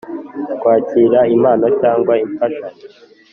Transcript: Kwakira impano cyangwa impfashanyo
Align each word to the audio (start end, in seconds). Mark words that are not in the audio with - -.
Kwakira 0.59 1.19
impano 1.35 1.67
cyangwa 1.79 2.13
impfashanyo 2.23 2.85